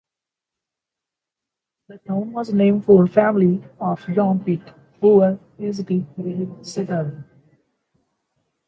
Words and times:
The 1.89 1.99
town 1.99 2.31
was 2.33 2.51
named 2.51 2.85
for 2.85 3.05
the 3.05 3.13
family 3.13 3.63
of 3.79 4.03
John 4.15 4.43
Pitt, 4.43 4.67
who 4.99 5.17
were 5.17 5.39
early 5.59 6.47
settlers. 6.63 7.23